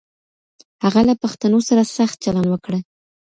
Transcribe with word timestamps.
هغه 0.83 1.01
له 1.09 1.13
پښتنو 1.23 1.59
سره 1.69 1.83
سخت 1.97 2.17
چلند 2.23 2.47
وکړ 2.49 2.73